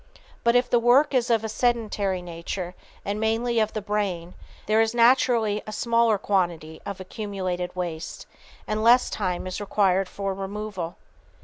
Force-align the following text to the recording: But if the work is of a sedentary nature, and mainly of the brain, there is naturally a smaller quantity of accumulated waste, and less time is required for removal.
But 0.43 0.55
if 0.55 0.67
the 0.67 0.79
work 0.79 1.13
is 1.13 1.29
of 1.29 1.43
a 1.43 1.47
sedentary 1.47 2.23
nature, 2.23 2.73
and 3.05 3.19
mainly 3.19 3.59
of 3.59 3.73
the 3.73 3.83
brain, 3.83 4.33
there 4.65 4.81
is 4.81 4.95
naturally 4.95 5.61
a 5.67 5.71
smaller 5.71 6.17
quantity 6.17 6.81
of 6.87 6.99
accumulated 6.99 7.75
waste, 7.75 8.25
and 8.65 8.83
less 8.83 9.11
time 9.11 9.45
is 9.45 9.61
required 9.61 10.09
for 10.09 10.33
removal. 10.33 10.95